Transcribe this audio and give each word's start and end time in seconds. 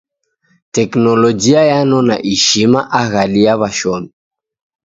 Teknologia 0.75 1.61
yanona 1.71 2.15
ishima 2.33 2.79
aghadi 3.01 3.39
ya 3.47 3.53
washomi. 3.59 4.09